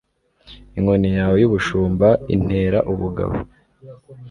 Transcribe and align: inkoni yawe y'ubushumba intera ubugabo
inkoni 0.77 1.09
yawe 1.17 1.35
y'ubushumba 1.41 2.07
intera 2.35 2.79
ubugabo 2.91 3.35